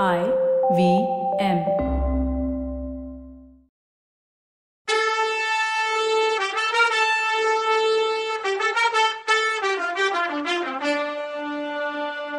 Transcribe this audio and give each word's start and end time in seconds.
I 0.00 0.20
V 0.76 0.82
M. 1.38 1.58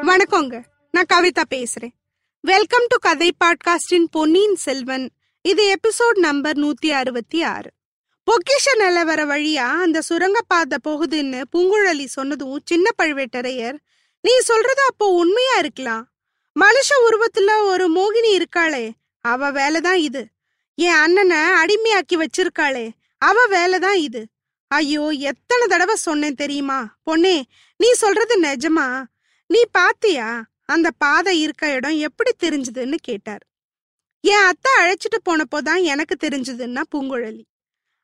வணக்கங்க. 0.08 0.62
நான் 0.92 1.06
கவிதா 1.14 1.44
பேசுறேன். 1.50 1.94
வெல்கம் 2.42 2.86
டு 2.88 2.98
கதை 3.00 3.32
பாட்காஸ்டின் 3.44 4.08
பொன்னியின் 4.12 4.56
செல்வன் 4.56 5.10
இது 5.42 5.76
எபிசோட் 5.76 6.18
நம்பர் 6.18 6.58
நூத்தி 6.58 6.90
அறுபத்தி 6.90 7.44
ஆறு. 7.44 7.72
பொக்கிஷ 8.32 8.80
நிலவர 8.80 9.26
வழியா 9.26 9.68
அந்த 9.84 10.02
சுரங்கப்பாதை 10.02 10.78
போகுதுன்னு 10.88 11.44
பூங்குழலி 11.56 12.06
சொன்னதும் 12.06 12.60
சின்ன 12.66 12.90
பழுவேட்டரையர் 13.04 13.78
நீ 14.22 14.40
சொல்றது 14.40 14.82
அப்போ 14.88 15.08
உண்மையா 15.08 15.58
இருக்கலாம்? 15.58 16.08
மனுஷ 16.60 16.90
உருவத்துல 17.10 17.64
ஒரு 17.64 17.86
மோகினி 17.92 18.42
இருக்காளே. 18.42 18.92
அவ 19.22 19.52
வேலைதான் 19.52 19.94
இது. 19.94 20.28
என் 20.76 20.94
அண்ணனை 20.94 21.38
அடிமையாக்கி 21.38 22.26
வச்சிருக்காளே. 22.26 22.90
அவ 23.18 23.48
வேலைதான் 23.48 23.94
இது. 23.94 24.28
ஐயோ 24.68 25.10
எத்தனை 25.10 25.68
தடவை 25.68 25.96
சொன்னேன் 25.96 26.36
தெரியுமா? 26.36 26.98
பொண்ணே 27.06 27.42
நீ 27.78 27.92
சொல்றது 27.92 28.42
நிஜமா? 28.42 29.04
நீ 29.48 29.62
பாத்தியா? 29.72 30.46
அந்த 30.66 30.92
பாதை 30.98 31.42
இருக்க 31.42 31.72
இடம் 31.72 31.98
எப்படி 31.98 32.32
தெரிஞ்சதுன்னு 32.44 32.96
கேட்டார். 32.96 33.44
என் 34.22 34.42
அத்தை 34.42 34.72
அழைச்சிட்டு 34.80 35.28
போனப்போதான் 35.30 35.84
எனக்கு 35.84 36.28
தெரிஞ்சதுன்னா 36.28 36.82
பூங்குழலி. 36.96 37.42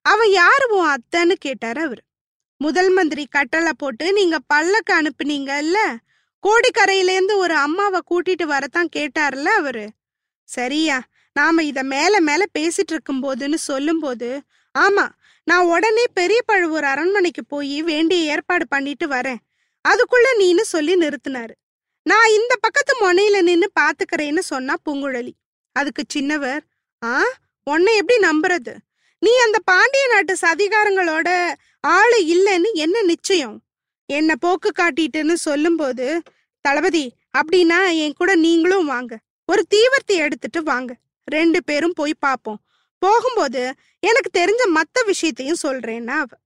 அவ 0.01 0.27
யாரு 0.27 0.77
உன் 0.77 0.95
அத்தைன்னு 0.95 1.33
கேட்டாரு 1.33 1.81
அவர். 1.81 2.03
முதல் 2.57 2.89
மந்திரி 2.89 3.25
கட்டளை 3.25 3.71
போட்டு 3.77 4.13
நீங்க 4.13 4.39
பல்லக்கு 4.47 5.01
அனுப்புனீங்கல்ல? 5.01 5.95
கோடிக்கரையிலேருந்து 6.43 7.35
ஒரு 7.35 7.55
அம்மாவை 7.55 7.99
கூட்டிட்டு 8.11 8.43
வரத்தான் 8.43 8.89
கேட்டார்ல 8.95 9.49
அவரு. 9.61 9.85
சரியா 10.49 10.97
நாம 11.33 11.63
இத 11.63 11.83
மேல 11.83 12.19
மேல 12.19 12.43
பேசிட்டு 12.59 12.93
இருக்கும் 12.95 13.23
போதுன்னு 13.23 13.55
சொல்லும்போது 13.69 14.41
ஆமா 14.75 15.05
நான் 15.47 15.65
உடனே 15.65 16.03
பெரிய 16.13 16.39
பழுவூர் 16.45 16.83
அரண்மனைக்கு 16.83 17.45
போய் 17.45 17.81
வேண்டிய 17.81 18.31
ஏற்பாடு 18.31 18.67
பண்ணிட்டு 18.67 19.07
வரேன். 19.07 19.39
அதுக்குள்ள 19.85 20.27
நீன்னு 20.39 20.61
சொல்லி 20.61 20.93
நிறுத்தினாரு. 20.95 21.53
நான் 22.05 22.29
இந்த 22.29 22.55
பக்கத்து 22.61 22.93
முனையில 23.03 23.41
நின்னு 23.41 23.67
பாத்துக்கிறேன்னு 23.79 24.39
சொன்னா 24.39 24.75
பூங்குழலி. 24.85 25.31
அதுக்கு 25.75 26.03
சின்னவர் 26.13 26.61
ஆ 27.03 27.23
உன்னை 27.63 27.91
எப்படி 27.95 28.17
நம்புறது? 28.27 28.73
நீ 29.19 29.31
அந்த 29.45 29.57
பாண்டிய 29.65 30.03
நாட்டு 30.07 30.33
சதிகாரங்களோட 30.41 31.29
ஆளு 31.79 32.19
இல்லைன்னு 32.35 32.69
என்ன 32.73 33.01
நிச்சயம்? 33.01 33.57
என்ன 34.11 34.35
போக்கு 34.35 34.71
காட்டிட்டுன்னு 34.75 35.33
சொல்லும்போது 35.33 36.21
தளபதி 36.61 37.13
அப்படின்னா 37.37 37.97
என் 37.97 38.13
கூட 38.13 38.35
நீங்களும் 38.35 38.85
வாங்க. 38.85 39.19
ஒரு 39.45 39.65
தீவர்த்தி 39.69 40.15
எடுத்துட்டு 40.15 40.63
வாங்க. 40.63 40.95
ரெண்டு 41.25 41.63
பேரும் 41.63 41.93
போய் 41.95 42.13
பார்ப்போம் 42.19 42.61
போகும்போது 42.97 43.73
எனக்கு 43.99 44.29
தெரிஞ்ச 44.39 44.77
மத்த 44.77 45.05
விஷயத்தையும் 45.05 45.61
சொல்றேன்னா 45.63 46.15
அவ. 46.23 46.37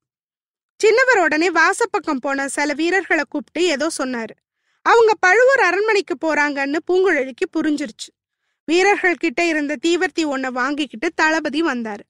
சின்னவர் 0.79 1.23
உடனே 1.23 1.49
வாசப்பக்கம் 1.49 2.21
போன 2.21 2.47
சில 2.47 2.73
வீரர்களை 2.73 3.23
கூப்பிட்டு 3.29 3.69
ஏதோ 3.69 3.87
சொன்னாரு. 3.97 4.35
அவங்க 4.81 5.11
பழுவூர் 5.19 5.59
அரண்மனைக்கு 5.59 6.15
போறாங்கன்னு 6.25 6.79
பூங்குழலிக்கு 6.87 7.45
புரிஞ்சிருச்சு. 7.53 8.11
வீரர்கள் 8.65 9.15
கிட்ட 9.15 9.45
இருந்த 9.45 9.75
தீவர்த்தி 9.87 10.25
ஒன்ன 10.25 10.51
வாங்கிக்கிட்டு 10.51 11.11
தளபதி 11.15 11.61
வந்தாரு. 11.63 12.05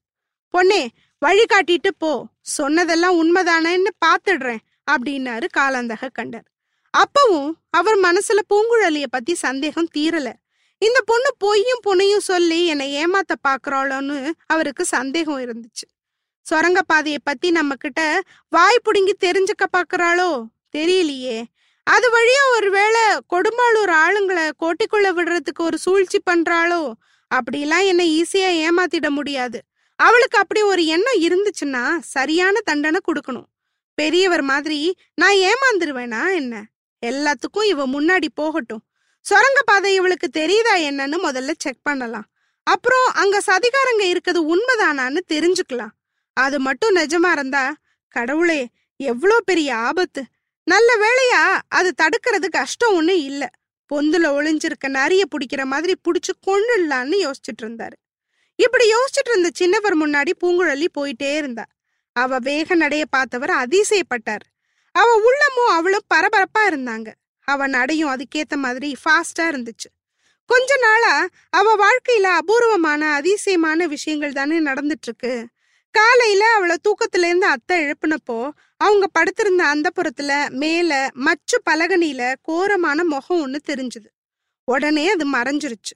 பொன்னே 0.50 0.88
வழி 1.18 1.44
காட்டிட்டு 1.44 1.90
போ. 1.98 2.26
சொன்னதெல்லாம் 2.40 3.16
உண்மைதானேன்னு 3.22 3.90
பாத்துடுறேன். 4.06 4.62
அப்படின்னாரு 4.90 5.46
காலாந்தக 5.56 6.08
கண்டர். 6.18 6.46
அப்பவும் 6.94 7.52
அவர் 7.70 7.98
மனசுல 7.98 8.38
பூங்குழலிய 8.54 9.04
பத்தி 9.10 9.34
சந்தேகம் 9.34 9.88
தீரல. 9.94 10.32
இந்த 10.78 11.02
பொண்ணு 11.04 11.34
பொய்யும் 11.38 11.80
புனையும் 11.86 12.26
சொல்லி 12.30 12.66
என்னை 12.66 13.06
ஏமாத்த 13.06 13.34
பாக்குறாளோன்னு 13.48 14.30
அவருக்கு 14.46 14.84
சந்தேகம் 14.84 15.38
இருந்துச்சு. 15.38 15.86
சுரங்க 16.40 16.82
பாதையை 16.82 17.20
பத்தி 17.24 17.50
நம்ம 17.50 17.74
கிட்ட 17.74 18.22
வாய் 18.48 18.82
புடுங்கி 18.84 19.12
தெரிஞ்சுக்க 19.20 19.64
பாக்குறாளோ? 19.76 20.44
தெரியலையே. 20.76 21.44
அது 21.82 22.08
வழியா 22.08 22.56
ஒருவேளை 22.56 23.00
கொடும்பாளூர் 23.34 23.92
ஆளுங்களை 23.92 24.50
கோட்டைக்குள்ள 24.60 25.08
விடுறதுக்கு 25.10 25.60
ஒரு 25.60 25.78
சூழ்ச்சி 25.78 26.20
பண்றாளோ? 26.30 26.92
அப்படிலாம் 27.34 27.86
என்னை 27.86 28.22
ஈஸியா 28.22 28.66
ஏமாத்திட 28.66 29.08
முடியாது. 29.08 29.62
அவளுக்கு 29.96 30.38
அப்படி 30.38 30.62
ஒரு 30.62 30.86
எண்ணம் 30.86 31.20
இருந்துச்சுன்னா 31.20 31.98
சரியான 31.98 32.60
தண்டனை 32.60 33.00
கொடுக்கணும். 33.06 33.46
பெரியவர் 33.94 34.42
மாதிரி 34.42 34.96
நான் 35.14 35.36
ஏமாந்துருவேனா 35.36 36.34
என்ன? 36.34 36.64
எல்லாத்துக்கும் 37.06 37.64
இவ 37.64 37.86
முன்னாடி 37.86 38.28
போகட்டும். 38.34 38.84
சுரங்க 39.20 39.62
பாதை 39.64 39.94
இவளுக்கு 39.94 40.28
தெரியுதா 40.32 40.74
என்னன்னு 40.74 41.16
முதல்ல 41.22 41.50
செக் 41.58 41.82
பண்ணலாம். 41.82 42.26
அப்புறம் 42.62 43.06
அங்க 43.14 43.42
சதிகாரங்க 43.46 44.02
இருக்கிறது 44.02 44.56
உண்மைதானான்னு 44.56 45.20
தெரிஞ்சுக்கலாம். 45.32 45.94
அது 46.32 46.60
மட்டும் 46.60 46.96
நிஜமா 46.96 47.32
இருந்தா 47.32 47.74
கடவுளே 48.08 48.68
எவ்வளோ 48.96 49.40
பெரிய 49.40 49.76
ஆபத்து. 49.76 50.24
நல்ல 50.64 50.90
வேளையா 50.96 51.60
அது 51.68 51.94
தடுக்கிறது 52.02 52.48
கஷ்டம் 52.48 52.94
ஒன்றும் 52.94 53.16
இல்ல. 53.16 53.50
பொந்துல 53.94 54.26
ஒளிஞ்சிருக்க 54.36 54.88
நரிய 54.88 55.22
பிடிக்கிற 55.30 55.64
மாதிரி 55.64 55.94
பிடிச்சி 56.04 56.32
கொன்னுடலான்னு 56.46 57.16
யோசிச்சுட்டு 57.24 57.62
இருந்தாரு. 57.62 57.96
இப்படி 58.56 58.84
யோசிச்சுட்டு 58.90 59.30
இருந்த 59.30 59.50
சின்னவர் 59.58 59.94
முன்னாடி 59.94 60.32
பூங்குழலி 60.40 60.86
போயிட்டே 60.98 61.36
இருந்தா. 61.36 61.64
அவ 62.16 62.38
வேக 62.38 62.76
நடைய 62.76 63.04
பார்த்தவர் 63.10 63.50
அதிசயப்பட்டார். 63.50 64.44
அவ 64.92 65.14
உள்ளமும் 65.14 65.72
அவளும் 65.72 66.08
பரபரப்பா 66.14 66.62
இருந்தாங்க. 66.62 67.08
அவ 67.40 67.66
நடையும் 67.66 68.10
அதுக்கேத்த 68.10 68.56
மாதிரி 68.56 68.96
ஃபாஸ்டா 69.04 69.42
இருந்துச்சு. 69.42 69.88
கொஞ்ச 70.46 70.76
நாளா 70.76 71.26
அவ 71.50 71.76
வாழ்க்கையில 71.76 72.22
அபூர்வமான 72.22 73.12
அதிசயமான 73.12 73.86
விஷயங்கள் 73.86 74.32
தானே 74.32 74.60
நடந்துட்டு 74.60 75.06
இருக்கு 75.06 75.46
காலையில 75.90 76.44
அவளை 76.54 76.76
தூக்கத்துல 76.88 77.26
இருந்து 77.26 77.46
அத்தை 77.46 77.76
எழுப்பினப்போ 77.84 78.50
அவங்க 78.76 79.06
படுத்திருந்த 79.06 79.64
அந்த 79.64 79.90
புறத்துல 79.96 80.50
மேல 80.50 81.08
மச்சு 81.14 81.58
பலகனில 81.70 82.34
கோரமான 82.42 83.04
முகம் 83.04 83.40
ஒண்ணு 83.44 83.58
தெரிஞ்சுது. 83.66 84.08
உடனே 84.64 85.10
அது 85.10 85.24
மறைஞ்சிருச்சு. 85.32 85.94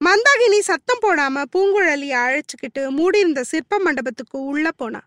மந்தாகினி 0.00 0.58
சத்தம் 0.58 1.02
போடாம 1.02 1.44
பூங்குழலிய 1.56 2.14
அழைச்சுக்கிட்டு 2.24 2.90
மூடியிருந்த 2.90 3.44
சிற்ப 3.44 3.78
மண்டபத்துக்கு 3.78 4.38
உள்ள 4.44 4.72
போனா. 4.72 5.02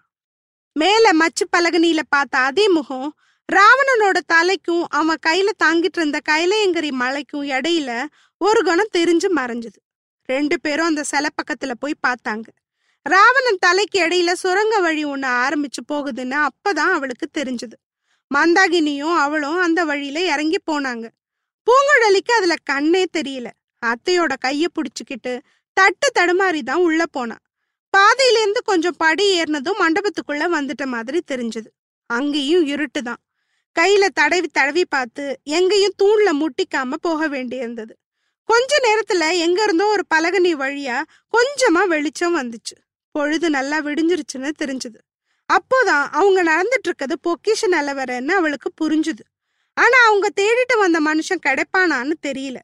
மேல 0.78 1.14
மச்சு 1.14 1.46
பலகனியில 1.58 2.00
பார்த்த 2.10 2.38
அதே 2.38 2.68
முகம் 2.68 3.16
ராவணனோட 3.50 4.18
தலைக்கும் 4.34 4.84
அவன் 4.90 5.18
கையில 5.28 5.50
தாங்கிட்டு 5.64 5.98
இருந்த 5.98 6.20
கைலையங்கரி 6.30 6.92
மலைக்கும் 6.92 7.48
இடையில 7.50 8.06
ஒரு 8.38 8.64
குணம் 8.64 8.94
தெரிஞ்சு 8.98 9.28
மறைஞ்சது. 9.36 9.80
ரெண்டு 10.26 10.60
பேரும் 10.60 10.86
அந்த 10.86 11.04
சிலை 11.04 11.30
பக்கத்துல 11.38 11.72
போய் 11.80 11.94
பார்த்தாங்க. 12.08 12.48
ராவணன் 13.02 13.58
தலைக்கு 13.60 14.00
இடையில 14.02 14.32
சுரங்க 14.34 14.80
வழி 14.80 15.06
ஒண்ணு 15.06 15.30
ஆரம்பிச்சு 15.44 15.82
போகுதுன்னு 15.92 16.48
அப்பதான் 16.48 16.94
அவளுக்கு 16.98 17.28
தெரிஞ்சது. 17.38 17.78
மந்தாகினியும் 18.36 19.16
அவளும் 19.16 19.60
அந்த 19.60 19.86
வழியில 19.86 20.24
இறங்கி 20.24 20.60
போனாங்க. 20.72 21.08
பூங்குழலிக்கு 21.68 22.32
அதுல 22.32 22.56
கண்ணே 22.64 23.06
தெரியல. 23.18 23.48
அத்தையோட 23.86 24.34
கைய 24.46 24.66
புடிச்சுக்கிட்டு 24.76 25.40
தட்டு 25.74 26.08
தடுமாறி 26.20 26.62
தான் 26.62 26.78
உள்ள 26.78 27.04
போனா. 27.12 27.38
பாதையிலேருந்து 27.98 28.62
கொஞ்சம் 28.64 28.96
படி 28.98 29.42
ஏறினதும் 29.42 29.80
மண்டபத்துக்குள்ள 29.80 30.48
வந்துட்ட 30.48 30.86
மாதிரி 30.86 31.22
தெரிஞ்சது. 31.32 31.68
அங்கேயும் 32.06 32.68
இருட்டுதான். 32.68 33.22
கையில 33.80 34.08
தடவி 34.08 34.48
தடவி 34.48 34.86
பார்த்து 34.86 35.40
எங்கேயும் 35.44 35.94
தூண்ல 36.04 36.30
முட்டிக்காம 36.34 36.94
போக 37.02 37.30
வேண்டியிருந்தது. 37.30 37.92
கொஞ்ச 38.44 38.78
நேரத்துல 38.78 39.38
எங்க 39.38 39.64
இருந்தோ 39.64 39.86
ஒரு 39.86 40.04
பலகனி 40.16 40.54
வழியா 40.56 41.04
கொஞ்சமா 41.38 41.88
வெளிச்சம் 41.88 42.38
வந்துச்சு. 42.38 42.76
பொழுது 43.12 43.50
நல்லா 43.50 43.80
விடிஞ்சிருச்சுன்னு 43.80 44.52
தெரிஞ்சது. 44.60 45.00
அப்போதான் 45.54 46.08
அவங்க 46.12 46.44
நடந்துட்டு 46.44 46.84
இருக்கிறது 46.84 47.20
பொக்கிஷ 47.24 47.62
நிலவரன்னு 47.62 48.28
அவளுக்கு 48.28 48.72
புரிஞ்சுது. 48.82 49.24
ஆனா 49.74 50.06
அவங்க 50.06 50.30
தேடிட்டு 50.36 50.78
வந்த 50.78 51.02
மனுஷன் 51.02 51.46
கிடைப்பானான்னு 51.46 52.14
தெரியல. 52.28 52.56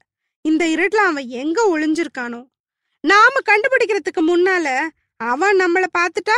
இந்த 0.41 0.65
இருட்டுல 0.65 0.95
அவன் 0.95 1.27
எங்க 1.27 1.79
ஒளிஞ்சிருக்கானோ? 1.79 2.47
நாம 3.01 3.39
கண்டுபிடிக்கிறதுக்கு 3.45 4.21
முன்னால 4.21 4.87
அவன் 5.23 5.57
நம்மள 5.57 5.83
பார்த்துட்டா? 5.97 6.37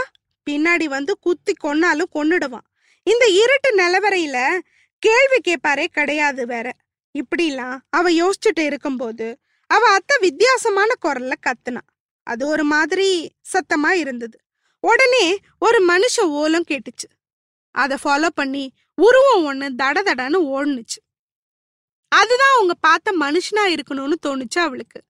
பின்னாடி 0.50 0.86
வந்து 0.86 1.18
குத்தி 1.20 1.54
கொன்னாலும் 1.64 2.12
கொன்னுடுவான். 2.14 2.68
இந்த 3.04 3.26
இருட்டு 3.28 3.70
நிலவரையில 3.76 4.60
கேள்வி 5.00 5.38
கேட்பாரே 5.48 5.86
கிடையாது 5.86 6.46
வேற. 6.46 6.74
இப்படிலாம் 7.16 7.78
அவ 7.90 8.10
யோசிச்சுட்டு 8.12 8.66
இருக்கும்போது 8.66 9.40
அவ 9.68 9.90
அத்தை 9.94 10.18
வித்தியாசமான 10.20 10.94
குரல்ல 11.06 11.34
கத்துனா. 11.46 11.84
அது 12.24 12.48
ஒரு 12.48 12.64
மாதிரி 12.64 13.10
சத்தமா 13.54 13.90
இருந்தது. 13.90 14.38
உடனே 14.80 15.40
ஒரு 15.60 15.80
மனுஷ 15.86 16.22
ஓலம் 16.22 16.68
கேட்டுச்சு. 16.72 17.08
அதை 17.72 17.98
ஃபாலோ 18.04 18.28
பண்ணி 18.34 18.74
உருவம் 18.96 19.46
ஒண்ணு 19.46 19.68
தட 19.84 20.00
தடன்னு 20.10 20.40
ஓடுனுச்சு. 20.56 21.00
அதுதான் 22.08 22.54
அவங்க 22.56 22.74
பார்த்த 22.80 23.12
மனுஷனா 23.20 23.64
இருக்கணும்னு 23.66 24.14
தோணுச்சு 24.26 24.60
அவளுக்கு. 24.60 25.02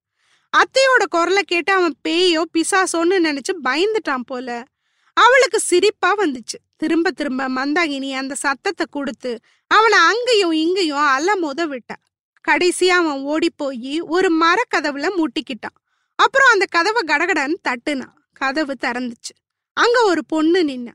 அத்தையோட 0.59 1.03
குரலை 1.09 1.43
கேட்டு 1.43 1.71
அவன் 1.73 1.95
பேயோ 2.07 2.41
பிசாசோன்னு 2.53 3.15
நினைச்சு 3.27 3.53
பயந்துட்டான் 3.63 4.25
போல. 4.25 4.49
அவளுக்கு 5.13 5.59
சிரிப்பா 5.59 6.09
வந்துச்சு. 6.17 6.57
திரும்ப 6.77 7.11
திரும்ப 7.11 7.49
மந்தாகினி 7.49 8.09
அந்த 8.11 8.33
சத்தத்தை 8.35 8.85
கொடுத்து 8.89 9.31
அவனை 9.71 9.97
அங்கேயும் 9.99 10.55
இங்கேயும் 10.63 11.05
அலமோத 11.15 11.61
விட்டா. 11.71 11.97
கடைசியா 12.45 12.95
அவன் 13.01 13.21
ஓடி 13.23 13.49
போய் 13.55 13.93
ஒரு 14.15 14.29
மரக்கதவுல 14.43 15.09
முட்டிக்கிட்டான். 15.19 15.77
அப்புறம் 16.19 16.51
அந்த 16.51 16.65
கதவை 16.69 17.01
கடகடன்னு 17.07 17.57
தட்டுனான் 17.67 18.15
கதவு 18.31 18.73
திறந்துச்சு. 18.85 19.33
அங்க 19.77 19.97
ஒரு 20.03 20.21
பொண்ணு 20.27 20.59
நின்ன. 20.63 20.89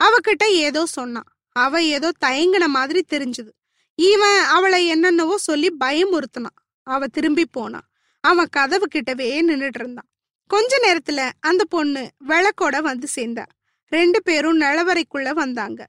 அவகிட்ட 0.00 0.44
ஏதோ 0.66 0.86
சொன்னான் 0.86 1.28
அவ 1.56 1.82
ஏதோ 1.96 2.08
தயங்கின 2.24 2.64
மாதிரி 2.66 3.00
தெரிஞ்சது. 3.14 3.50
இவன் 3.98 4.38
அவளை 4.56 4.80
என்னென்னவோ 4.86 5.36
சொல்லி 5.38 5.68
பயமுறுத்தினான் 5.84 6.58
அவ 6.86 7.06
திரும்பி 7.06 7.44
போனான் 7.50 7.86
அவன் 8.24 8.48
கதவு 8.50 8.86
கிட்டவே 8.94 9.28
நின்னுட்டு 9.48 9.80
இருந்தான் 9.80 10.10
கொஞ்ச 10.50 10.76
நேரத்துல 10.84 11.20
அந்த 11.40 11.62
பொண்ணு 11.64 12.02
விளக்கோட 12.28 12.76
வந்து 12.80 13.06
சேர்ந்தா. 13.16 13.44
ரெண்டு 13.92 14.22
பேரும் 14.22 14.60
நிலவரைக்குள்ள 14.60 15.30
வந்தாங்க. 15.30 15.80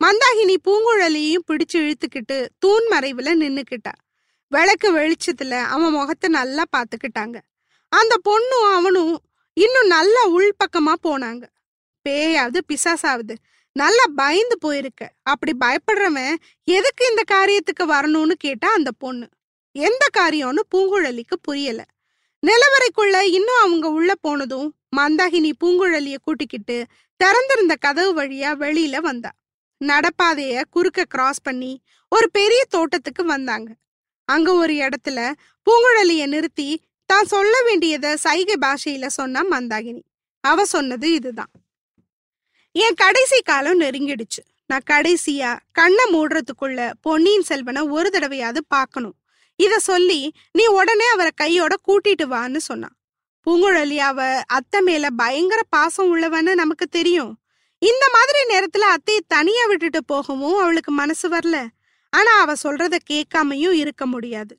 மந்தாகினி 0.00 0.56
பூங்குழலியையும் 0.64 1.46
பிடிச்சு 1.48 1.76
இழுத்துக்கிட்டு 1.76 2.36
தூண் 2.58 2.86
மறைவுல 2.90 3.30
நின்னுக்கிட்டா. 3.42 3.94
விளக்கு 4.52 4.88
வெளிச்சத்துல 4.96 5.54
அவன் 5.74 5.92
முகத்தை 5.92 6.30
நல்லா 6.30 6.64
பாத்துக்கிட்டாங்க 6.76 7.38
அந்த 7.92 8.14
பொண்ணும் 8.28 8.66
அவனும் 8.74 9.14
இன்னும் 9.56 9.86
நல்லா 9.86 10.22
உள்பக்கமா 10.36 10.94
போனாங்க. 11.02 11.44
பேயாவது 12.08 12.60
பிசாசாவது. 12.68 13.34
நல்லா 13.76 14.04
பயந்து 14.14 14.56
போயிருக்க. 14.58 15.02
அப்படி 15.22 15.52
பயப்படுறவன் 15.64 16.34
எதுக்கு 16.64 17.04
இந்த 17.10 17.22
காரியத்துக்கு 17.32 17.84
வரணும்னு 17.84 18.36
கேட்டா 18.38 18.68
அந்த 18.72 18.90
பொண்ணு. 18.98 19.26
எந்த 19.76 20.04
காரியம்னு 20.18 20.62
பூங்குழலிக்கு 20.74 21.36
புரியல. 21.42 21.80
நிலவரைக்குள்ள 22.42 23.16
இன்னும் 23.20 23.60
அவங்க 23.62 23.86
உள்ள 23.88 24.12
போனதும் 24.20 24.68
மந்தாகினி 24.96 25.50
பூங்குழலிய 25.64 26.16
கூட்டிக்கிட்டு 26.22 26.76
திறந்திருந்த 27.20 27.74
கதவு 27.80 28.10
வழியா 28.22 28.50
வெளியில 28.62 28.96
வந்தா. 28.98 29.30
நடப்பாதைய 29.80 30.62
குறுக்க 30.70 31.04
கிராஸ் 31.04 31.42
பண்ணி 31.42 31.72
ஒரு 32.08 32.30
பெரிய 32.30 32.60
தோட்டத்துக்கு 32.68 33.24
வந்தாங்க. 33.24 33.68
அங்க 34.24 34.52
ஒரு 34.52 34.74
இடத்துல 34.74 35.32
பூங்குழலிய 35.66 36.26
நிறுத்தி 36.26 36.68
தான் 37.06 37.24
சொல்ல 37.24 37.62
வேண்டியத 37.62 38.16
சைகை 38.16 38.56
பாஷையில 38.66 39.06
சொன்னா 39.06 39.42
மந்தாகினி. 39.50 40.02
அவ 40.40 40.64
சொன்னது 40.64 41.12
இதுதான். 41.12 41.52
என் 42.72 42.94
கடைசி 42.94 43.38
காலம் 43.40 43.80
நெருங்கிடுச்சு. 43.80 44.42
நான் 44.66 44.88
கடைசியா 44.90 45.50
கண்ணை 45.72 46.04
மூடுறதுக்குள்ள 46.12 46.92
பொன்னியின் 47.00 47.42
செல்வனை 47.42 47.82
ஒரு 47.82 48.08
தடவையாவது 48.12 48.60
பார்க்கணும். 48.68 49.16
இத 49.56 49.78
சொல்லி 49.78 50.20
நீ 50.52 50.66
உடனே 50.66 51.06
அவரை 51.06 51.32
கையோட 51.34 51.74
கூட்டிட்டு 51.88 52.24
வான்னு 52.24 52.56
சொன்னான். 52.56 52.96
பூங்குழலி 53.46 53.96
அவ 53.96 54.42
அத்தை 54.46 54.80
மேல 54.80 55.10
பயங்கர 55.10 55.60
பாசம் 55.68 56.08
உள்ளவன்னு 56.10 56.54
நமக்கு 56.54 56.86
தெரியும். 56.86 57.32
இந்த 57.82 58.04
மாதிரி 58.12 58.40
நேரத்துல 58.48 58.84
அத்தையை 58.94 59.22
தனியா 59.26 59.64
விட்டுட்டு 59.66 60.04
போகவும் 60.04 60.58
அவளுக்கு 60.58 60.92
மனசு 60.92 61.26
வரல. 61.28 61.56
ஆனா 62.12 62.32
அவ 62.40 62.52
சொல்றத 62.62 62.96
கேட்காமையும் 63.10 63.72
இருக்க 63.72 64.06
முடியாது. 64.06 64.54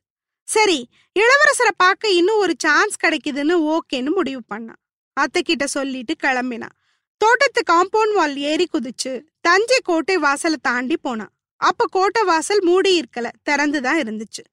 சரி 0.47 0.89
இளவரசரை 1.19 1.73
பார்க்க 1.77 2.09
இன்னும் 2.09 2.37
ஒரு 2.37 2.53
சான்ஸ் 2.57 2.95
கிடைக்குதுன்னு 3.05 3.55
ஓகேன்னு 3.73 4.11
முடிவு 4.13 4.41
பண்ணான். 4.53 4.81
அத்தை 5.17 5.41
கிட்ட 5.41 5.67
சொல்லிட்டு 5.67 6.15
கிளம்பினான். 6.23 6.75
தோட்டத்து 7.21 7.61
காம்பவுண்ட் 7.71 8.13
வால் 8.13 8.35
ஏறி 8.37 8.67
குதிச்சு 8.73 9.21
தஞ்சை 9.41 9.79
கோட்டை 9.83 10.17
வாசலை 10.17 10.57
தாண்டி 10.61 10.97
போனான். 10.97 11.33
அப்ப 11.61 11.85
கோட்டை 11.91 12.23
வாசல் 12.23 12.61
மூடி 12.63 12.91
இருக்கல 12.99 13.27
திறந்துதான் 13.49 14.01
இருந்துச்சு. 14.03 14.43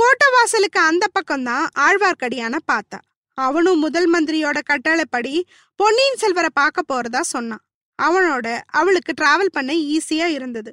கோட்டை 0.00 0.28
வாசலுக்கு 0.30 0.80
அந்த 0.80 1.06
பக்கம்தான் 1.16 1.64
ஆழ்வார்க்கடியான 1.78 2.58
பார்த்தா 2.72 2.98
அவனும் 3.34 3.78
முதல் 3.78 4.12
மந்திரியோட 4.12 4.58
கட்டளைப்படி 4.64 5.46
பொன்னியின் 5.76 6.16
செல்வரை 6.16 6.50
பார்க்க 6.52 6.80
போறதா 6.92 7.20
சொன்னான். 7.20 7.62
அவனோட 7.98 8.46
அவளுக்கு 8.70 9.12
டிராவல் 9.20 9.52
பண்ண 9.52 9.72
ஈஸியா 9.72 10.26
இருந்தது. 10.26 10.70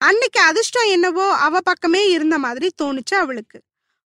அன்னைக்கு 0.00 0.40
அதிர்ஷ்டம் 0.40 0.88
என்னவோ 0.88 1.32
அவ 1.36 1.60
பக்கமே 1.60 2.10
இருந்த 2.10 2.38
மாதிரி 2.38 2.68
தோணுச்சு 2.82 3.14
அவளுக்கு. 3.14 3.58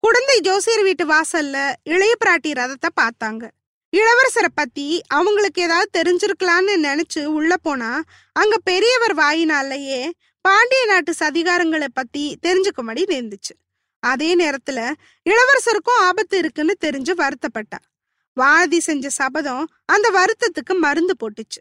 குழந்தை 0.03 0.41
ஜோசியர் 0.41 0.83
வீட்டு 0.83 1.07
வாசல்ல 1.07 1.57
இளைய 1.83 2.15
பிராட்டி 2.25 2.51
ரதத்தை 2.53 2.91
பார்த்தாங்க. 3.01 3.45
இளவரசரை 3.93 4.51
பத்தி 4.55 4.87
அவங்களுக்கு 5.09 5.63
ஏதாவது 5.63 5.91
தெரிஞ்சிருக்கலான்னு 5.99 6.75
நினைச்சு 6.89 7.25
உள்ள 7.25 7.57
போனா 7.57 7.93
அங்க 8.33 8.57
பெரியவர் 8.65 9.15
வாயினாலேயே 9.15 10.11
பாண்டிய 10.41 10.85
நாட்டு 10.85 11.15
சதிகாரங்களை 11.21 11.89
பத்தி 11.93 12.25
தெரிஞ்சுக்கும்படி 12.47 13.05
இருந்துச்சு 13.09 13.55
அதே 14.03 14.37
நேரத்துல 14.37 14.79
இளவரசருக்கும் 15.27 16.01
ஆபத்து 16.01 16.39
இருக்குன்னு 16.39 16.75
தெரிஞ்சு 16.85 17.13
வருத்தப்பட்டா. 17.23 17.79
வானதி 18.37 18.79
செஞ்ச 18.79 19.09
சபதம் 19.11 19.65
அந்த 19.85 20.07
வருத்தத்துக்கு 20.11 20.79
மருந்து 20.79 21.15
போட்டுச்சு. 21.21 21.61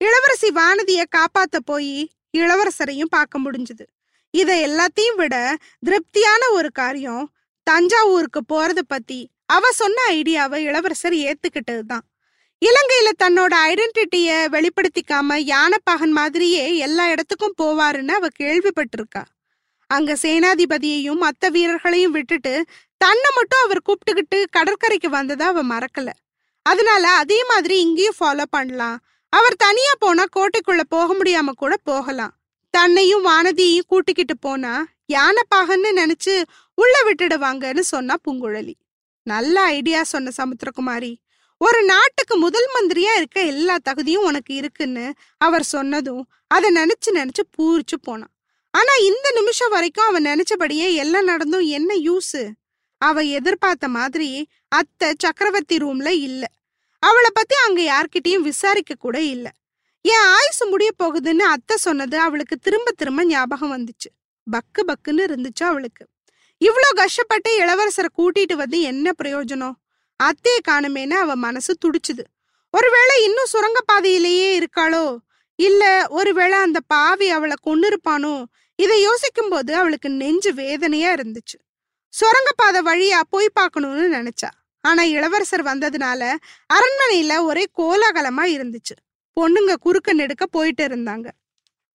இளவரசி 0.00 0.48
வானதிய 0.50 1.02
காப்பாத்த 1.16 1.56
போய் 1.64 2.10
இளவரசரையும் 2.38 3.12
பார்க்க 3.16 3.38
முடிஞ்சது. 3.38 3.84
இத 4.30 4.50
எல்லாத்தையும் 4.68 5.16
விட 5.16 5.56
திருப்தியான 5.78 6.48
ஒரு 6.50 6.70
காரியம் 6.72 7.32
தஞ்சாவூருக்கு 7.62 8.40
போறத 8.52 8.80
பத்தி 8.86 9.30
அவ 9.46 9.72
சொன்ன 9.72 10.02
ஐடியாவை 10.10 10.58
இளவரசர் 10.58 11.12
ஏத்துக்கிட்டது 11.12 11.80
தான் 11.80 12.04
இலங்கையில 12.62 13.08
தன்னோட 13.22 13.54
ஐடென்டிட்டிய 13.70 14.28
வெளிப்படுத்திக்காம 14.54 15.36
யானைப்பாகன் 15.52 16.14
மாதிரியே 16.18 16.76
எல்லா 16.76 17.10
இடத்துக்கும் 17.10 17.56
போவாருன்னு 17.62 18.08
அவ 18.08 18.28
கேள்விப்பட்டிருக்கா. 18.40 19.22
அங்க 19.86 20.16
சேனாதிபதியையும் 20.22 21.22
மத்த 21.22 21.50
வீரர்களையும் 21.50 22.10
விட்டுட்டு 22.10 22.64
தன்னை 22.96 23.30
மட்டும் 23.34 23.62
அவர் 23.64 23.80
கூப்பிட்டுக்கிட்டு 23.82 24.44
கடற்கரைக்கு 24.50 25.10
வந்ததை 25.10 25.46
அவ 25.46 25.62
மறக்கல. 25.64 26.10
அதனால 26.62 27.08
அதே 27.08 27.44
மாதிரி 27.44 27.80
இங்கேயும் 27.80 28.18
ஃபாலோ 28.20 28.42
பண்ணலாம். 28.50 28.98
அவர் 29.28 29.56
தனியா 29.56 29.92
போனா 29.98 30.24
கோட்டைக்குள்ள 30.36 30.80
போக 30.88 31.14
முடியாம 31.14 31.52
கூட 31.56 31.76
போகலாம். 31.76 32.34
தன்னையும் 32.70 33.26
வானதியையும் 33.26 33.88
கூட்டிக்கிட்டு 33.88 34.38
போனா 34.38 34.86
யானைப்பாகன்னு 35.12 35.90
நினைச்சு 35.96 36.42
உள்ள 36.74 36.94
விட்டுடுவாங்கன்னு 37.04 37.80
சொன்னா 37.80 38.14
பூங்குழலி. 38.24 38.74
நல்ல 39.22 39.62
ஐடியா 39.62 40.02
சொன்ன 40.02 40.30
சமுத்திரகுமாரி. 40.36 41.12
ஒரு 41.56 41.84
நாட்டுக்கு 41.84 42.36
முதல் 42.36 42.68
மந்திரியா 42.74 43.12
இருக்க 43.16 43.40
எல்லா 43.40 43.76
தகுதியும் 43.82 44.24
உனக்கு 44.24 44.54
இருக்குன்னு 44.54 45.12
அவர் 45.38 45.62
சொன்னதும் 45.62 46.28
அதை 46.46 46.70
நினைச்சு 46.74 47.10
நினைச்சு 47.14 47.42
பூரிச்சு 47.56 47.96
போனான். 48.02 48.33
ஆனா 48.74 48.92
இந்த 49.04 49.28
நிமிஷம் 49.30 49.68
வரைக்கும் 49.68 50.08
அவன் 50.08 50.26
நினைச்சபடியே 50.26 50.94
எல்லாம் 50.94 51.24
நடந்தும் 51.24 51.66
என்ன 51.70 51.92
யூஸ் 52.04 52.36
அவ 53.00 53.22
எதிர்பார்த்த 53.38 53.88
மாதிரி 53.88 54.28
அத்தை 54.72 55.08
சக்கரவர்த்தி 55.18 55.76
ரூம்ல 55.78 56.08
இல்ல. 56.28 56.44
அவளை 57.02 57.30
பத்தி 57.34 57.54
அங்க 57.66 57.80
யார்கிட்டயும் 57.82 58.40
விசாரிக்க 58.40 58.92
கூட 58.94 59.16
இல்ல. 59.24 59.46
என் 60.04 60.26
ஆயுசு 60.36 60.64
முடிய 60.66 60.90
போகுதுன்னு 60.98 61.44
அத்தை 61.46 61.76
சொன்னது 61.76 62.16
அவளுக்கு 62.18 62.56
திரும்ப 62.56 62.92
திரும்ப 62.92 63.24
ஞாபகம் 63.24 63.74
வந்துச்சு. 63.76 64.08
பக்கு 64.46 64.82
பக்குன்னு 64.86 65.22
இருந்துச்சு 65.28 65.64
அவளுக்கு. 65.64 66.04
இவ்ளோ 66.60 66.88
கஷ்டப்பட்டு 66.94 67.50
இளவரசரை 67.58 68.10
கூட்டிட்டு 68.18 68.54
வந்து 68.54 68.80
என்ன 68.82 69.12
பிரயோஜனம்? 69.22 69.76
அத்தையை 70.20 70.60
காணுமேன்னு 70.68 71.16
அவ 71.16 71.34
மனசு 71.36 71.72
துடிச்சுது. 71.84 72.24
ஒருவேளை 72.74 73.14
இன்னும் 73.24 73.46
சுரங்க 73.46 73.80
பாதையிலேயே 73.92 74.48
இருக்காளோ? 74.60 75.04
இல்ல 75.58 75.82
ஒருவேளை 76.10 76.58
அந்த 76.58 76.78
பாவி 76.86 77.28
அவளை 77.30 77.56
கொன்னு 77.66 77.88
இருப்பானோ 77.90 78.34
இதை 78.76 79.00
யோசிக்கும் 79.00 79.48
போது 79.48 79.76
அவளுக்கு 79.76 80.10
நெஞ்சு 80.10 80.54
வேதனையா 80.54 81.14
இருந்துச்சு. 81.14 81.56
சுரங்கப்பாதை 82.08 82.80
வழியா 82.82 83.20
போய் 83.30 83.48
பார்க்கணும்னு 83.52 84.06
நினைச்சா. 84.16 84.50
ஆனா 84.80 85.02
இளவரசர் 85.02 85.64
வந்ததுனால 85.64 86.34
அரண்மனையில 86.74 87.42
ஒரே 87.42 87.64
கோலாகலமா 87.78 88.44
இருந்துச்சு. 88.56 88.96
பொண்ணுங்க 89.40 89.74
குறுக்க 89.80 90.14
நெடுக்க 90.14 90.46
போயிட்டு 90.46 90.86
இருந்தாங்க. 90.86 91.26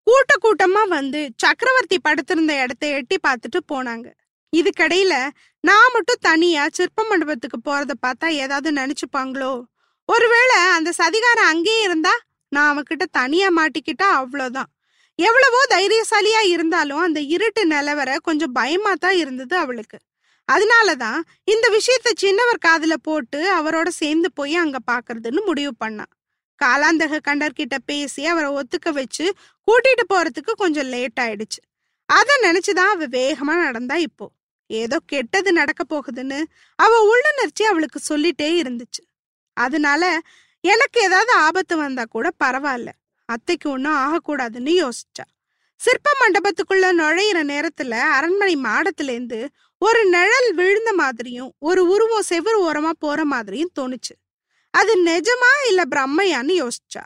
கூட்ட 0.04 0.34
கூட்டமா 0.44 0.88
வந்து 0.88 1.30
சக்கரவர்த்தி 1.38 2.00
படுத்திருந்த 2.00 2.62
இடத்த 2.62 2.88
எட்டி 2.88 3.18
பார்த்துட்டு 3.28 3.60
போனாங்க. 3.74 4.08
இதுக்கடையில 4.58 5.30
நான் 5.62 5.92
மட்டும் 5.94 6.22
தனியா 6.22 6.68
சிற்ப 6.72 7.04
மண்டபத்துக்கு 7.04 7.58
போறத 7.66 7.92
பார்த்தா 8.08 8.28
ஏதாவது 8.28 8.70
நினைச்சுப்பாங்களோ? 8.72 9.64
ஒருவேளை 10.06 10.56
அந்த 10.56 10.92
சதிகாரம் 10.92 11.46
அங்கேயே 11.46 11.82
இருந்தா 11.82 12.14
நான் 12.50 12.78
அவகிட்ட 12.78 13.06
தனியா 13.12 13.48
மாட்டிக்கிட்டா 13.50 14.08
அவ்வளோதான் 14.12 14.70
எவ்வளவோ 15.20 15.62
தைரியசாலியா 15.70 16.42
இருந்தாலும் 16.48 16.98
அந்த 16.98 17.20
இருட்டு 17.20 17.68
நிலவர 17.68 18.16
கொஞ்சம் 18.18 18.52
பயமா 18.52 18.94
தான் 18.94 19.18
இருந்தது 19.18 19.58
அவளுக்கு. 19.58 19.98
அதனாலதான் 20.50 21.20
இந்த 21.44 21.66
விஷயத்த 21.70 22.10
சின்னவர் 22.22 22.64
காதுல 22.68 22.94
போட்டு 23.02 23.40
அவரோட 23.60 23.88
சேர்ந்து 23.88 24.30
போய் 24.34 24.56
அங்க 24.56 24.78
பாக்குறதுன்னு 24.92 25.42
முடிவு 25.46 25.74
பண்ணான் 25.86 26.12
காலாந்தக 26.62 27.20
கண்டர்கிட்ட 27.28 27.76
பேசி 27.86 28.26
அவரை 28.26 28.50
ஒத்துக்க 28.52 28.90
வச்சு 28.92 29.26
கூட்டிட்டு 29.68 30.04
போறதுக்கு 30.14 30.52
கொஞ்சம் 30.54 30.86
லேட் 30.86 31.20
ஆயிடுச்சு. 31.22 31.60
அதை 32.10 32.36
நினைச்சுதான் 32.44 32.92
அவ 32.92 33.08
வேகமா 33.12 33.56
நடந்தா 33.66 33.96
இப்போ. 33.96 34.28
ஏதோ 34.70 34.98
கெட்டது 35.06 35.54
நடக்க 35.54 35.84
போகுதுன்னு 35.86 36.40
அவ 36.80 36.94
உள்ளுணர்ச்சி 37.12 37.64
அவளுக்கு 37.64 38.00
சொல்லிட்டே 38.10 38.50
இருந்துச்சு. 38.64 39.02
அதனால 39.58 40.04
எனக்கு 40.64 41.00
ஏதாவது 41.02 41.32
ஆபத்து 41.40 41.78
வந்தா 41.78 42.04
கூட 42.10 42.28
பரவாயில்ல. 42.44 42.90
அத்தைக்கு 43.30 43.70
ஒன்றும் 43.70 43.98
ஆகக்கூடாதுன்னு 43.98 44.72
யோசிச்சா. 44.84 45.26
சிற்ப 45.76 46.12
மண்டபத்துக்குள்ள 46.20 46.86
நுழையிற 46.98 47.44
நேரத்துல 47.44 47.92
அரண்மனை 47.92 48.56
மாடத்துல 48.56 49.10
இருந்து 49.10 49.50
ஒரு 49.78 50.06
நிழல் 50.06 50.54
விழுந்த 50.54 50.94
மாதிரியும் 50.94 51.54
ஒரு 51.60 51.88
உருவம் 51.88 52.24
செவ்வறு 52.30 52.60
ஓரமா 52.64 52.90
போற 52.90 53.26
மாதிரியும் 53.26 53.72
தோணுச்சு. 53.80 54.16
அது 54.70 55.04
நிஜமா 55.06 55.52
இல்ல 55.68 55.82
பிரம்மையான்னு 55.90 56.54
யோசிச்சா. 56.64 57.04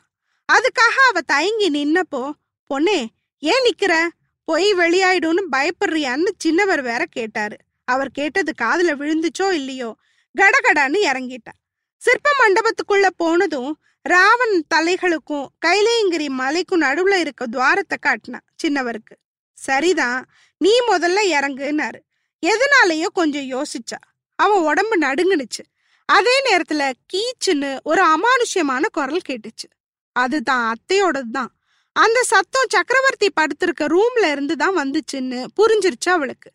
அதுக்காக 0.53 0.97
அவ 1.09 1.21
தயங்கி 1.25 1.69
நின்னப்போ 1.71 2.31
பொண்ணே 2.69 3.05
ஏன் 3.39 3.63
நிக்கிற? 3.63 4.07
பொய் 4.43 4.73
வெளியாயிடும்னு 4.73 5.43
பயப்படுறியான்னு 5.51 6.29
சின்னவர் 6.45 6.81
வேற 6.81 7.05
கேட்டாரு. 7.09 7.57
அவர் 7.83 8.09
கேட்டது 8.09 8.53
காதுல 8.61 8.95
விழுந்துச்சோ 8.95 9.51
இல்லையோ? 9.51 9.95
கடகடான்னு 10.41 10.99
இறங்கிட்டா. 11.11 11.53
சிற்ப 11.97 12.29
மண்டபத்துக்குள்ள 12.39 13.07
போனதும் 13.15 13.77
ராவன் 14.05 14.55
தலைகளுக்கும் 14.75 15.45
கைலேங்கிரி 15.65 16.25
மலைக்கும் 16.29 16.81
நடுவுல 16.81 17.19
இருக்க 17.19 17.47
துவாரத்தை 17.47 17.97
காட்டினான் 18.01 18.45
சின்னவருக்கு. 18.55 19.15
சரிதான் 19.57 20.19
நீ 20.61 20.73
முதல்ல 20.91 21.19
இறங்குனாரு. 21.37 21.99
எதனாலயோ 22.43 23.07
கொஞ்சம் 23.13 23.47
யோசிச்சா. 23.51 23.99
அவ 24.39 24.59
உடம்பு 24.61 24.95
நடுங்குனுச்சு. 24.97 25.63
அதே 26.09 26.35
நேரத்துல 26.49 26.83
கீச்சுன்னு 27.13 27.71
ஒரு 27.83 28.01
அமானுஷ்யமான 28.05 28.83
குரல் 28.91 29.27
கேட்டுச்சு. 29.29 29.67
அதுதான் 30.15 30.65
அத்தையோடது 30.73 31.31
தான் 31.31 31.51
அந்த 31.95 32.19
சத்தம் 32.23 32.69
சக்கரவர்த்தி 32.69 33.27
படுத்திருக்க 33.39 33.83
ரூம்ல 33.95 34.31
இருந்து 34.31 34.55
தான் 34.55 34.77
வந்துச்சுன்னு 34.77 35.39
புரிஞ்சிருச்சு 35.59 36.09
அவளுக்கு. 36.09 36.49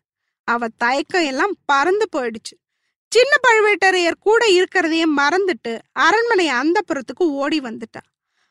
அவ 0.47 0.67
தயக்கம் 0.77 1.23
எல்லாம் 1.23 1.55
பறந்து 1.65 2.05
போயிடுச்சு. 2.15 2.55
சின்ன 3.11 3.33
பழுவேட்டரையர் 3.47 4.17
கூட 4.19 4.41
இருக்கிறதையே 4.47 5.05
மறந்துட்டு 5.17 5.73
அரண்மனை 6.05 6.47
அந்த 6.61 6.77
புறத்துக்கு 6.81 7.25
ஓடி 7.41 7.59
வந்துட்டா. 7.59 8.01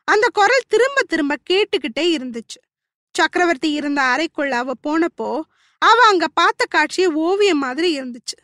அந்த 0.08 0.26
குரல் 0.32 0.68
திரும்ப 0.68 1.02
திரும்ப 1.02 1.34
கேட்டுக்கிட்டே 1.50 2.04
இருந்துச்சு. 2.16 2.58
சக்கரவர்த்தி 3.14 3.70
இருந்த 3.72 4.00
அறைக்குள்ள 4.02 4.54
அவ 4.62 4.74
போனப்போ 4.86 5.30
அவ 5.82 5.98
அங்க 6.06 6.26
பார்த்த 6.28 6.62
காட்சியே 6.74 7.08
ஓவியம் 7.26 7.58
மாதிரி 7.58 7.88
இருந்துச்சு. 8.00 8.36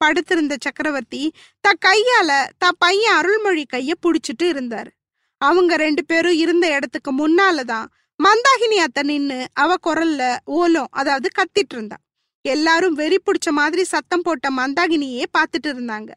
படுத்திருந்த 0.00 0.54
சக்கரவர்த்தி 0.60 1.22
த 1.60 1.72
கையால 1.86 2.30
த 2.58 2.72
பையன் 2.78 3.16
அருள்மொழி 3.16 3.64
கைய 3.72 3.90
புடிச்சிட்டு 4.04 4.46
இருந்தாரு. 4.52 4.90
அவங்க 5.40 5.72
ரெண்டு 5.76 6.02
பேரும் 6.04 6.38
இருந்த 6.38 6.66
இடத்துக்கு 6.68 7.10
முன்னாலதான் 7.12 7.86
மந்தாகினி 8.20 8.76
அத்தை 8.76 9.02
நின்னு 9.02 9.38
அவ 9.54 9.76
குரல்ல 9.86 10.22
ஓலம் 10.44 10.90
அதாவது 10.90 11.28
கத்திட்டு 11.38 11.74
இருந்தான் 11.74 12.02
எல்லாரும் 12.44 12.94
வெறி 12.94 13.18
பிடிச்ச 13.26 13.48
மாதிரி 13.50 13.82
சத்தம் 13.84 14.22
போட்ட 14.22 14.50
மந்தாகினியே 14.50 15.24
பார்த்துட்டு 15.36 15.68
இருந்தாங்க. 15.74 16.10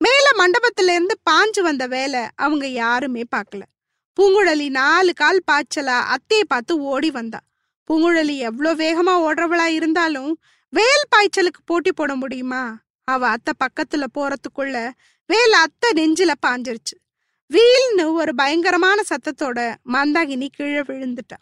மேல 0.00 0.26
மண்டபத்துல 0.38 0.94
இருந்து 0.96 1.14
பாஞ்சு 1.30 1.60
வந்த 1.60 1.86
வேலை 1.86 2.22
அவங்க 2.36 2.66
யாருமே 2.66 3.22
பார்க்கல. 3.34 3.62
பூங்குழலி 4.18 4.68
நாலு 4.70 5.12
கால் 5.12 5.40
பாய்ச்சலா 5.50 5.96
அத்தையை 6.14 6.44
பார்த்து 6.48 6.74
ஓடி 6.92 7.10
வந்தா. 7.10 7.40
பூங்குழலி 7.90 8.36
எவ்வளோ 8.48 8.70
வேகமா 8.74 9.14
ஓடுறவளா 9.26 9.66
இருந்தாலும் 9.78 10.30
வேல் 10.72 11.10
பாய்ச்சலுக்கு 11.14 11.60
போட்டி 11.64 11.92
போட 11.92 12.14
முடியுமா? 12.14 12.62
அவ 13.04 13.28
அத்தை 13.28 13.52
பக்கத்துல 13.64 14.04
போறதுக்குள்ள 14.14 14.76
வேல் 15.30 15.56
அத்தை 15.64 15.88
நெஞ்சில 15.98 16.32
பாஞ்சிருச்சு. 16.46 16.96
வீல்னு 17.50 18.04
ஒரு 18.12 18.32
பயங்கரமான 18.34 18.98
சத்தத்தோட 19.10 19.58
மந்தாகினி 19.92 20.48
கீழே 20.56 20.80
விழுந்துட்டா. 20.80 21.38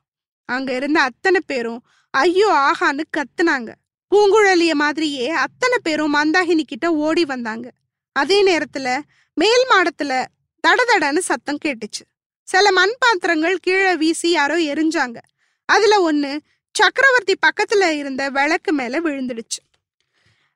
அங்க 0.49 0.71
இருந்த 0.75 0.99
அத்தனை 1.01 1.41
பேரும் 1.47 1.81
ஐயோ 2.11 2.49
ஆகான்னு 2.69 3.05
கத்துனாங்க. 3.17 3.71
பூங்குழலிய 4.15 4.73
மாதிரியே 4.73 5.29
அத்தனை 5.29 5.79
பேரும் 5.83 6.15
மந்தாகினி 6.15 6.63
கிட்ட 6.63 6.93
ஓடி 6.93 7.25
வந்தாங்க. 7.25 7.73
அதே 8.13 8.45
நேரத்துல 8.45 9.01
மேல் 9.35 9.67
மாடத்துல 9.69 10.25
தடதடன்னு 10.69 11.19
சத்தம் 11.19 11.59
கேட்டுச்சு. 11.65 12.03
சில 12.45 12.73
மண் 12.73 12.95
பாத்திரங்கள் 12.99 13.57
கீழே 13.57 13.97
வீசி 13.97 14.31
யாரோ 14.31 14.57
எரிஞ்சாங்க. 14.57 15.17
அதுல 15.65 16.13
ஒண்ணு 16.13 16.39
சக்கரவர்த்தி 16.73 17.35
பக்கத்துல 17.47 17.89
இருந்த 17.89 18.31
விளக்கு 18.31 18.73
மேல 18.73 19.01
விழுந்துடுச்சு. 19.01 19.61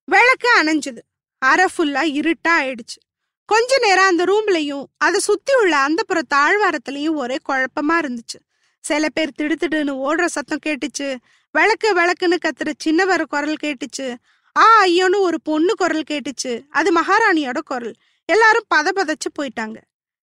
விளக்கு 0.05 0.63
அணைஞ்சது. 0.63 0.99
அரை 1.39 1.67
ஃபுல்லா 1.77 2.03
இருட்டா 2.21 2.49
ஆயிடுச்சு. 2.49 2.99
கொஞ்ச 3.45 3.79
நேரம் 3.79 4.07
அந்த 4.07 4.25
ரூம்லயும் 4.25 4.85
அதை 4.97 5.21
சுத்தி 5.21 5.55
உள்ள 5.55 5.77
அந்த 5.77 6.03
புற 6.03 6.23
தாழ்வாரத்திலையும் 6.35 7.15
ஒரே 7.15 7.39
குழப்பமா 7.49 7.99
இருந்துச்சு. 8.03 8.48
சில 8.81 9.09
பேர் 9.09 9.33
திடுத்திடுன்னு 9.39 9.93
ஓடுற 10.09 10.25
சத்தம் 10.25 10.59
கேட்டுச்சு. 10.67 11.17
விளக்கு 11.53 11.95
விளக்குன்னு 11.95 12.37
கத்துற 12.45 12.73
சின்னவர் 12.85 13.23
குரல் 13.23 13.57
கேட்டுச்சு. 13.63 14.15
ஆ 14.59 14.85
ஐயோன்னு 14.85 15.19
ஒரு 15.19 15.41
பொண்ணு 15.43 15.75
குரல் 15.75 16.05
கேட்டுச்சு. 16.11 16.65
அது 16.71 17.01
மகாராணியோட 17.01 17.59
குரல். 17.59 17.95
எல்லாரும் 18.25 18.65
பத 18.75 18.89
பதச்சு 18.95 19.29
போயிட்டாங்க. 19.39 19.77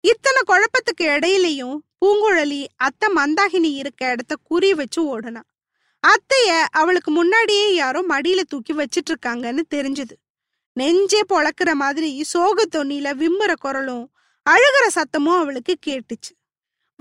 இத்தனை 0.00 0.43
குழப்பத்துக்கு 0.47 1.02
இடையிலையும் 1.02 1.76
பூங்குழலி 2.05 2.67
அத்தை 2.76 3.09
மந்தாகினி 3.17 3.75
இருக்க 3.75 4.11
இடத்த 4.11 4.37
குறி 4.43 4.75
வச்சு 4.75 5.21
ஓடுனா. 5.21 5.40
அத்தைய 6.07 6.64
அவளுக்கு 6.71 7.11
முன்னாடியே 7.11 7.75
யாரோ 7.75 8.05
மடியில 8.09 8.40
தூக்கி 8.40 8.73
வச்சிட்டு 8.73 9.11
இருக்காங்கன்னு 9.11 9.61
தெரிஞ்சது. 9.75 10.17
நெஞ்சே 10.73 11.21
பொழக்கிற 11.28 11.73
மாதிரி 11.73 12.23
சோக 12.23 12.64
தொன்னில 12.76 13.12
விம்முற 13.14 13.52
குரலும் 13.52 14.11
அழுகிற 14.50 14.87
சத்தமும் 14.95 15.38
அவளுக்கு 15.38 15.76
கேட்டுச்சு. 15.87 16.38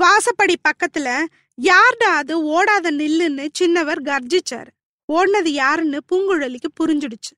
வாசப்படி 0.01 0.55
பக்கத்துல 0.67 1.25
யார்டா 1.55 2.09
அது 2.15 2.33
ஓடாத 2.45 2.91
நில்லுன்னு 2.91 3.47
சின்னவர் 3.59 4.01
கர்ஜிச்சாரு. 4.03 4.71
ஓடினது 5.13 5.47
யாருன்னு 5.47 5.99
பூங்குழலிக்கு 6.11 6.69
புரிஞ்சிடுச்சு. 6.79 7.33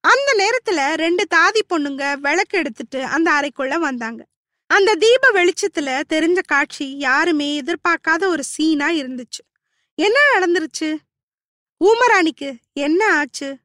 அந்த 0.00 0.28
நேரத்துல 0.38 0.94
ரெண்டு 0.94 1.26
தாதி 1.34 1.60
பொண்ணுங்க 1.68 2.18
விளக்கு 2.18 2.58
எடுத்துட்டு 2.58 3.04
அந்த 3.04 3.30
அறைக்குள்ள 3.30 3.78
வந்தாங்க. 3.78 4.26
அந்த 4.66 4.94
தீப 4.94 5.30
வெளிச்சத்துல 5.32 6.00
தெரிஞ்ச 6.08 6.38
காட்சி 6.46 6.98
யாருமே 6.98 7.60
எதிர்பார்க்காத 7.60 8.26
ஒரு 8.26 8.44
சீனா 8.44 8.88
இருந்துச்சு. 8.88 9.42
என்ன 9.94 10.18
நடந்துருச்சு? 10.34 10.96
ஊமராணிக்கு 11.80 12.56
என்ன 12.72 13.16
ஆச்சு? 13.16 13.56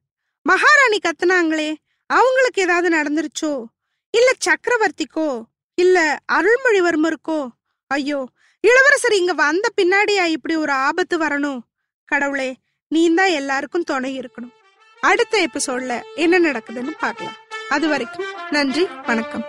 மகாராணி 0.41 0.97
கத்துனாங்களே 0.97 1.75
அவங்களுக்கு 2.05 2.61
ஏதாவது 2.61 2.89
நடந்துருச்சோ? 2.89 3.65
இல்ல 4.11 4.31
சக்கரவர்த்திக்கோ? 4.45 5.43
இல்ல 5.75 6.19
அருள்மொழிவர்மருக்கோ? 6.31 7.49
ஐயோ 7.87 8.27
இளவரசர் 8.67 9.13
இங்க 9.13 9.33
வந்த 9.33 9.69
பின்னாடியா 9.77 10.23
இப்படி 10.25 10.55
ஒரு 10.55 10.71
ஆபத்து 10.71 11.15
வரணும்? 11.17 11.59
கடவுளே 12.05 12.55
நீ 12.87 13.13
தான் 13.13 13.29
எல்லாருக்கும் 13.29 13.83
துணை 13.83 14.19
இருக்கணும். 14.19 14.53
அடுத்த 15.01 15.47
எபிசோட்ல 15.47 16.01
என்ன 16.15 16.39
நடக்குதுன்னு 16.39 16.93
பார்க்கலாம். 16.99 17.35
அது 17.69 17.87
வரைக்கும் 17.87 18.25
நன்றி 18.49 18.87
வணக்கம். 19.05 19.45